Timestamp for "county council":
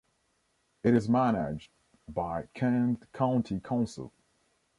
3.13-4.11